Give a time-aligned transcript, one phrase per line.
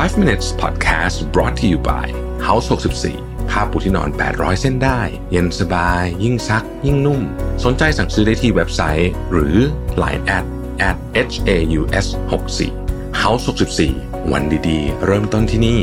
[0.00, 2.06] 5 minutes podcast brought to you by
[2.46, 2.66] House
[3.08, 7.20] 64ผ้าปูที่นอน 800 เส้นได้ เย็นสบาย ยิ่งซัก ยิ่งนุ่ม
[7.64, 9.56] สนใจสั่งซื้อได้ที่เว็บไซต์ หรือ
[10.02, 10.44] Line at
[10.88, 10.96] at
[11.32, 13.42] h a u s 6 4 House
[13.88, 15.80] 64วันดีๆ เริ่มต้นที่นี่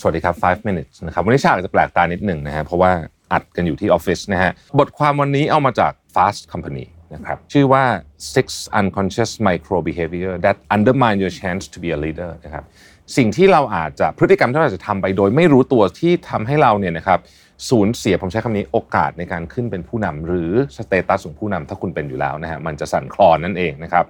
[0.00, 2.92] สวัสดีครับ 5 minutes นะครับ วันนี้ฉากจจะแปลกตานิดหนึ่งนะฮะ เพราะว่า
[3.32, 7.84] อัดกันอยู่ที่ออฟฟิศนะฮะ บทความวันนี้เอามาจาก Fast Company นะครับชื่อว่า
[8.34, 8.46] six
[8.80, 12.64] unconscious micro behavior that undermine your chance to be a leader นะครับ
[13.16, 17.20] สิ่งที่เราอาจจะพฤติกรรมที่เราอาจจะทำไปโดยไม่รู้ตัวที่ทำให้เราเนี่ยนะครับ
[17.70, 24.04] สูญเสียผมใช้คำนี้โอกาสในการขึ้นเป็นผู้นำหรือสเตตัสของผู้นำถ้าคุณเป็นอยู่แล้วนะฮะมันจะสั่นคลอนนั่นเองนะครับ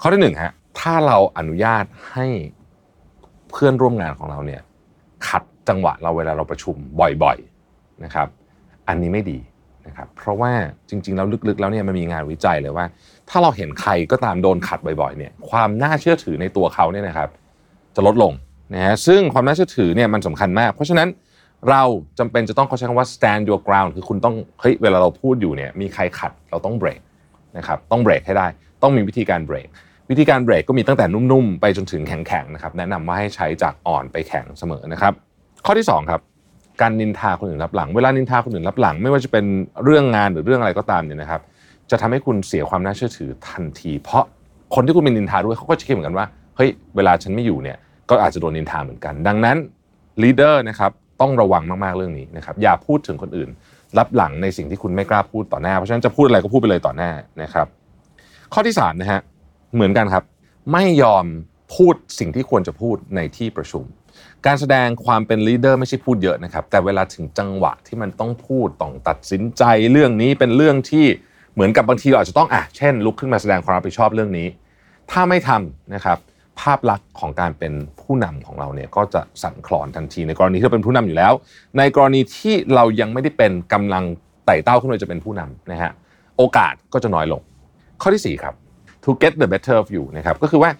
[0.00, 2.26] ข้อที่หนึ่งฮะถ้าเราอนุญาตให้
[3.50, 4.62] เพื่อนร่วมงานของเราเนี่ย
[5.28, 8.28] ขัดจังหวะเราเวลาเราประชุมบ่อยๆนะครับ
[8.88, 9.38] อันนี้ไม่ดี
[9.86, 10.52] นะครับเพราะว่า
[10.88, 12.86] จริง ๆ แล้วลึกๆ แล้วเนี่ยมันมีงานวิจัยเลยว่า
[13.30, 17.28] ถ้าเราเห็นใครก็ตามโดนขัดบ่อยๆเนี่ยความน่าเชื่อถือในตัวเขาเนี่ยนะครับ
[17.96, 18.32] จะลดลง
[18.74, 21.08] นะฮะซึ่งความน่าเชื่อถือเนี่ยมันสำคัญมาก เพราะฉะนั้น
[21.70, 21.82] เรา
[22.18, 27.00] จำเป็นจะต้องเขาใช้คำว่า stand your ground คือคุณต้องเฮ้ยเวลาเราพูดอยู่เนี่ยมีใครขัดเราต้องเบรก
[27.56, 28.46] นะครับต้องเบรกให้ได้
[28.82, 29.68] ต้องมีวิธีการเบรก
[30.10, 35.12] วิธีการเบรกก็มีตั้งแต่นุ่มๆ ไปจนถึงแข็งๆนะครับแนะนำว่าให้ใช้จากอ่อนไปแข็งเสมอนะครับ
[35.66, 36.20] ข้อที่ 2 ครับ
[36.80, 39.44] การนินทาคนอื่นรับหลัง เวลานินทาคนอื่นรับหลัง ไม่ว่าจะเป็น
[39.84, 41.40] เรื่องงานหรือเรื่องอะไรก็ตามเนี่ยนะครับ
[41.90, 44.24] จะทำให้คุณเสียความน่าเชื่อถือทันที เพราะ
[44.74, 47.76] คนที่คุณเป็นนินทาด้วยเขาก็จะคิดเหมือนกันว่าเฮ้ยเวลาฉันไม่อยู่เนี่ย
[48.10, 49.56] ก็อาจจะโดนนินทาเหมือนกัน ดังนั้น
[50.22, 53.48] ลีดเดอร์นะครับต้องระวังมากๆเรื่องนี้นะครับอย่าพูดถึงคนอื่น
[53.98, 57.10] รับหลังในสิ่งที่คุณไม่กล้าพูดต่อหน้า เพราะฉะนั้นจะพูดอะไรก็พูดไปเลยต่อหน้า
[57.42, 57.66] นะครับ
[58.52, 59.20] ข้อที่สามนะฮะ
[59.74, 60.24] เหมือนกันครับ
[60.72, 61.24] ไม่ยอม
[61.76, 63.84] พูดสิ่งที่ควรจะพูดในที่ประชุม
[64.46, 71.06] การแสดงความเป็นลีดเดอร์ไม่ใช่พูดเยอะนะครับ แต่เวลาถึงจังหวะที่มันต้องพูดต้องตัดสินใจเรื่องนี้เป็นเรื่องที่
[71.54, 74.46] เหมือนกับบางทีเราอาจจะต้องอะเช่น ลุกขึ้นมาแสดงความรับผิดชอบเรื่องนี้
[75.10, 76.18] ถ้าไม่ทำนะครับ
[76.60, 81.32] ภาพลักษณ์ของการเป็นผู้นำของเราเนี่ยก็จะสั่นคลอนทันทีในกรณีที่เราเป็นผู้นำอยู่แล้ว
[81.78, 84.04] ในกรณีที่เรายังไม่ได้เป็นกำลัง
[84.46, 85.90] ไต่เต้าขึ้นมาจะเป็นผู้นำนะฮะ
[86.36, 87.40] โอกาสก็จะน้อยลง
[88.02, 88.54] ข้อที่4ครับ
[89.04, 90.70] to get the better of you นะครับก็คือว่า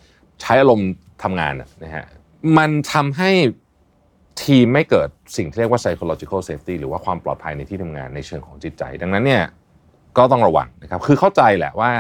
[0.41, 0.91] ใช้อารมณ์
[1.23, 1.53] ทำงาน
[1.85, 2.05] นะฮะ
[2.59, 3.31] มันทำให้
[4.43, 9.45] ทีมไม่เกิดสิ่งที่เรียกว่า psychological safety หรือว่าความปลอดภัยในที่ทำงานในเชิงของจิตใจ ดังนั้นเนี่ย
[10.19, 11.91] ก็ต้องระวังนะครับคือเข้าใจแหละว่า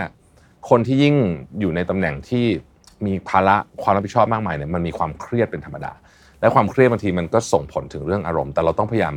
[0.71, 1.15] คนที่ยิ่ง
[1.61, 2.45] อยู่ในตำแหน่งที่
[3.07, 5.93] มีภาระความรับผิดชอบมากมายเนี่ยมันมีความเครียดเป็นธรรมดา
[6.41, 9.15] และความเครียดบางทีมันก็ส่งผลถึงเรื่องอารมณ์ แต่เราต้องพยายาม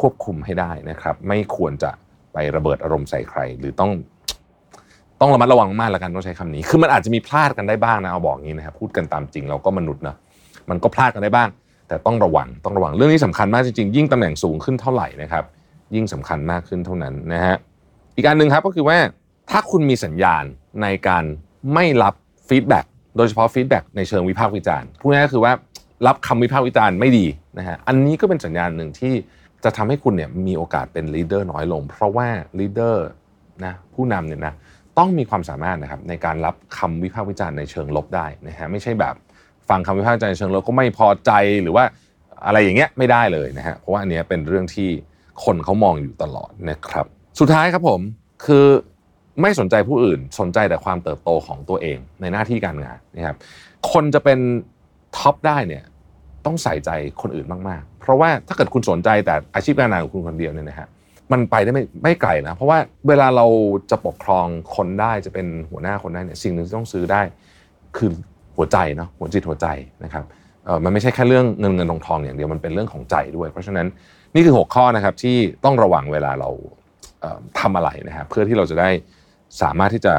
[0.00, 1.90] ควบคุมให้ได้นะครับ ไม่ควรจะ
[2.32, 3.90] ไประเบิดอารมณ์ใส่ใคร หรือต้อง
[5.20, 10.16] ต้องระมัดระวังมากแล้วกันต้องใช้คำนี้ คือมันอาจจะมีพลาดกันได้บ้างนะเอาบอกงี้นะครับพูดกันตามจริงเราก็มนุษย์นะ
[10.70, 11.48] มันก็พลาดกันได้บ้าง
[11.88, 15.44] แต่ต้องระวังต้องระวังเรื่องนี้สำคัญมากจริงๆ ยิ่งตำแหน่งสูงขึ้นเท่าไหร่นะครับ
[15.94, 17.56] ยิ่งสำคัญมากขึ้นเท่านั้นนะฮะ
[18.14, 18.98] อีกประการหนึ่งครับก็คือว่า
[19.50, 20.44] ถ้าคุณมีสัญญาณ
[20.82, 21.24] ในการ
[21.74, 22.14] ไม่รับ
[22.48, 25.52] feedback โดยเฉพาะ feedback ในเชิงวิพากษ์วิจารณ์พูดง่ายๆก็คือว่า
[26.06, 27.26] รับคำวิพากษ์วิจารณ์ไม่ดี
[27.58, 29.14] นะฮะอันนี้ก็เป็นสัญญาณหนึ่งที่
[29.64, 32.28] จะทำให้คุณเนี่ยมีโอกาสเป็น leader น้อยลง เพราะว่า
[32.58, 33.06] leader
[33.64, 34.54] นะผู้นำเนี่ยนะ
[34.98, 39.14] ต้องมีความสามารถนะครับในการรับคำวิพากษ์วิจารณ์ในเชิงลบได้นะฮะไม่ใช่แบบ
[39.68, 41.30] ฟังคำวิพากษ์วิจารณ์ในเชิงลบก็ไม่พอใจ
[41.62, 41.84] หรือว่า
[42.46, 44.88] อะไรอย่างเงี้ยไม่ได้เลยนะฮะเพราะว่าอันเนี้ยเป็นเรื่องที่
[45.44, 47.06] คนเขามองอยู่ตลอดนะครับ
[47.40, 48.00] สุดท้ายครับผม
[48.44, 48.66] คือ
[49.42, 53.36] ไม่สนใจผู้อื่นสนใจแต่ความเติบโตของตัวเองในหน้าที่การงานนะครับ
[53.92, 54.38] คนจะเป็น
[55.16, 55.84] ท็อปได้เนี่ย
[56.46, 56.90] ต้องใส่ใจ
[57.22, 60.88] คนอื่นมากๆ เพราะว่าถ้าเกิดคุณสนใจแต่อาชีพการงานของคุณคนเดียวเนี่ยนะฮะ
[61.32, 62.78] มันไปได้ไม่ไม่ไกลนะเพราะว่า
[63.08, 63.46] เวลาเรา
[63.90, 67.22] จะปกครองคนได้จะเป็นหัวหน้าคนได้เนี่ยสิ่งหนึ่งที่ต้องซื้อได้
[67.96, 68.10] คือ
[68.56, 69.66] หัวใจเนาะหัวจิตหัวใจ
[70.04, 70.24] นะครับ
[70.84, 73.86] มันไม่ใช่แค่เรื่องเงินเงินทองทองอย่างเดียวมันเป็นเรื่องของใจด้วย เพราะฉะนั้น
[74.34, 76.50] นี่คือ 6 ข้อนะครับที่ต้องระวังเวลาเรา
[77.20, 78.90] เอ่อทำอะไรนะครับเพื่อที่เราจะได้
[79.62, 80.14] สามารถที่จะ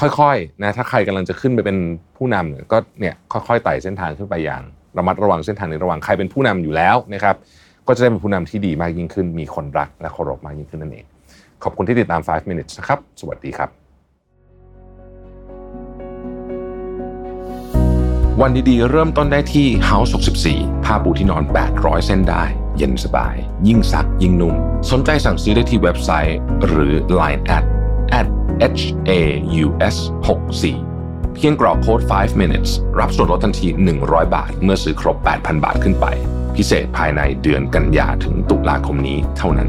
[0.00, 1.78] ค่อยๆนะถ้าใครกำลังจะขึ้นไปเป็น
[2.16, 4.62] ผู้นำก็เนี่ยค่อยๆไต่เส้นทางขึ้นไปอย่าง
[4.98, 7.36] ระมัดระวังเส้นทางในระหวังใครเป็นผู้นำอยู่แล้วนะครับ
[7.86, 11.06] ก็จะได้เป็นผู้นำที่ดีมากยิ่งขึ้น มีคนรักและเคารพมากยิ่งขึ้นนั่นเอง
[11.64, 13.83] ขอบคุณที่ติดตาม 5 minutes นะครับ สวัสดีครับ
[18.46, 20.10] วันดีๆ เริ่มต้นได้ที่ House
[20.46, 21.42] 64 ผ้าปูที่นอน
[21.74, 22.44] 800 เส้นได้
[22.76, 23.34] เย็นสบาย
[23.68, 24.54] ยิ่งซักยิ่งนุ่ม
[24.90, 27.64] สนใจสั่งซื้อได้ที่เว็บไซต์ หรือ Line at
[28.20, 28.28] at
[28.80, 29.12] h a
[29.64, 29.96] u s
[30.28, 33.68] 6 4เพียงกรอกโค้ด 5 minutes รับส่วนลดทันที
[34.00, 36.06] 100 บาท เมื่อซื้อครบ 8,000 บาทขึ้นไป
[36.56, 39.68] พิเศษภายในเดือนกันยาถึงตุลาคมนี้เท่านั้น